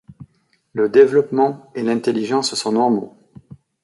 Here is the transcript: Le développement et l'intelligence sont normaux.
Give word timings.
Le 0.73 0.89
développement 0.89 1.71
et 1.75 1.83
l'intelligence 1.83 2.55
sont 2.55 2.71
normaux. 2.71 3.15